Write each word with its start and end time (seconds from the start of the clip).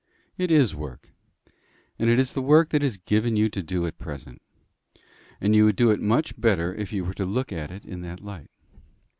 "It 0.35 0.49
is 0.49 0.73
work. 0.73 1.11
And 1.99 2.09
it 2.09 2.17
is 2.17 2.33
the 2.33 2.41
work 2.41 2.69
that 2.69 2.81
is 2.81 2.97
given 2.97 3.35
you 3.35 3.49
to 3.49 3.61
do 3.61 3.85
at 3.85 3.99
present. 3.99 4.41
And 5.39 5.55
you 5.55 5.65
would 5.65 5.75
do 5.75 5.91
it 5.91 5.99
much 6.01 6.41
better 6.41 6.73
if 6.73 6.91
you 6.91 7.05
were 7.05 7.13
to 7.13 7.23
look 7.27 7.51
at 7.53 7.69
it 7.69 7.85
in 7.85 8.01
that 8.01 8.19
light. 8.19 8.49